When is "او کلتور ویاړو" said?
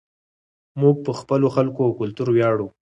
1.87-2.67